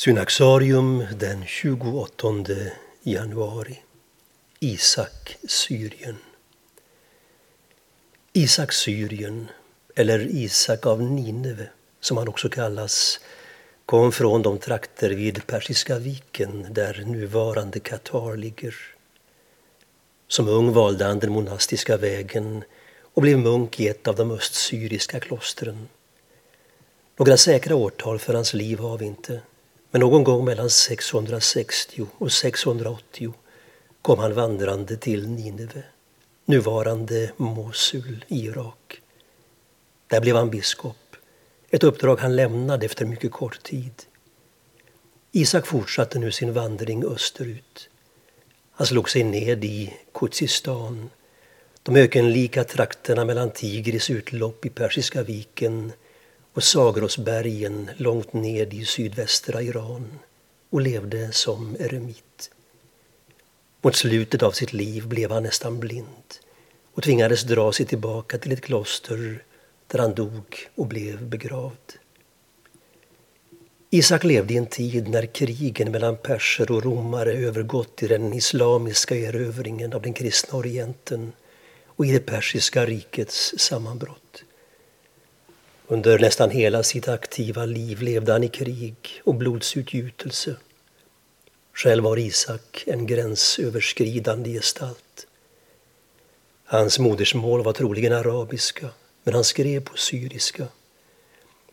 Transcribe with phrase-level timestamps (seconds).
[0.00, 2.44] Synaxarium den 28
[3.02, 3.82] januari.
[4.60, 6.16] Isak, Syrien.
[8.32, 9.48] Isak, Syrien,
[9.94, 11.68] eller Isak av Nineve,
[12.00, 13.20] som han också kallas,
[13.86, 18.74] kom från de trakter vid Persiska viken där nuvarande Qatar ligger.
[20.28, 22.64] Som ung valde han den monastiska vägen
[23.14, 25.88] och blev munk i ett av de östsyriska klostren.
[27.16, 29.40] Några säkra årtal för hans liv har vi inte.
[29.90, 33.34] Men någon gång mellan 660 och 680
[34.02, 35.82] kom han vandrande till Nineve,
[36.44, 39.00] nuvarande Mosul i Irak.
[40.06, 41.16] Där blev han biskop,
[41.70, 43.92] ett uppdrag han lämnade efter mycket kort tid.
[45.32, 47.88] Isak fortsatte nu sin vandring österut.
[48.72, 51.10] Han slog sig ned i Kuzistan,
[51.82, 55.92] de ökenlika trakterna mellan Tigris utlopp i Persiska viken
[56.54, 60.18] och Sagrosbergen långt ned i sydvästra Iran
[60.70, 62.50] och levde som eremit.
[63.82, 66.34] Mot slutet av sitt liv blev han nästan blind
[66.94, 69.42] och tvingades dra sig tillbaka till ett kloster
[69.86, 71.92] där han dog och blev begravd.
[73.90, 79.16] Isak levde i en tid när krigen mellan perser och romare övergått i den islamiska
[79.16, 81.32] erövringen av den kristna orienten
[81.86, 84.44] och i det persiska rikets sammanbrott.
[85.92, 90.56] Under nästan hela sitt aktiva liv levde han i krig och blodsutgjutelse.
[91.72, 95.26] Själv var Isak en gränsöverskridande gestalt.
[96.64, 98.88] Hans modersmål var troligen arabiska,
[99.24, 100.66] men han skrev på syriska.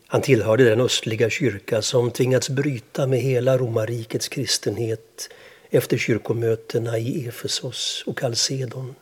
[0.06, 5.28] Han tillhörde den östliga kyrka som tvingats bryta med hela romarrikets kristenhet
[5.70, 8.94] efter kyrkomötena i Efesos och Kalsedon.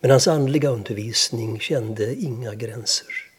[0.00, 3.29] Men hans andliga undervisning kände inga gränser.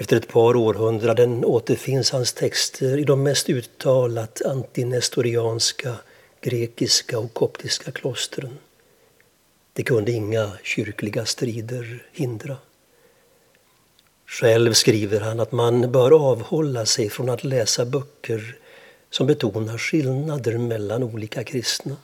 [0.00, 5.94] Efter ett par århundraden återfinns hans texter i de mest uttalat antinestorianska,
[6.40, 8.58] grekiska och koptiska klostren.
[9.72, 12.56] Det kunde inga kyrkliga strider hindra.
[14.26, 18.56] Själv skriver han att man bör avhålla sig från att läsa böcker
[19.10, 21.96] som betonar skillnader mellan olika kristna.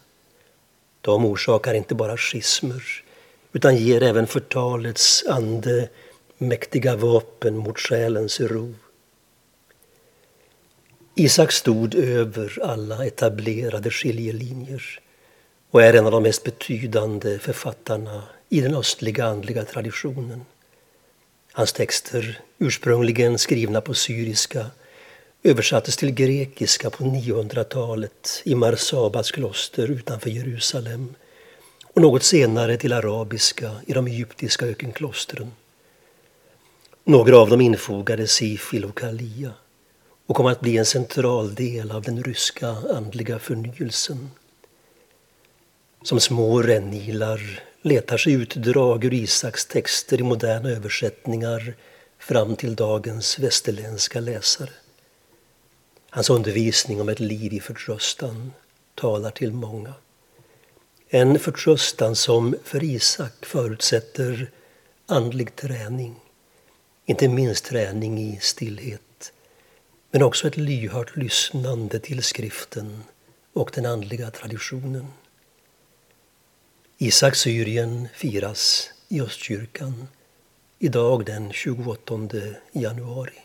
[1.01, 3.05] De orsakar inte bara schismer
[3.53, 5.89] utan ger även förtalets ande
[6.39, 8.75] mäktiga vapen mot själens ro.
[11.15, 15.01] Isak stod över alla etablerade skiljelinjer
[15.71, 20.45] och är en av de mest betydande författarna i den östliga andliga traditionen.
[21.53, 24.67] Hans texter, ursprungligen skrivna på syriska,
[25.43, 31.15] översattes till grekiska på 900-talet i Marsabas kloster utanför Jerusalem
[31.95, 35.53] och något senare till arabiska i de egyptiska ökenklostren.
[37.07, 39.53] Några av dem infogades i Filokalia
[40.27, 44.31] och kom att bli en central del av den ryska andliga förnyelsen.
[46.03, 51.75] Som små rännilar letar sig utdrag ur Isaks texter i moderna översättningar
[52.19, 54.71] fram till dagens västerländska läsare.
[56.11, 58.53] Hans undervisning om ett liv i förtröstan
[58.95, 59.93] talar till många.
[61.09, 64.51] En förtröstan som för Isak förutsätter
[65.07, 66.21] andlig träning
[67.07, 69.33] inte minst träning i stillhet,
[70.11, 73.05] men också ett lyhört lyssnande till skriften
[73.53, 75.07] och den andliga traditionen.
[76.99, 80.09] Isak Syrien firas i Östkyrkan
[80.79, 82.29] idag den 28
[82.73, 83.44] januari.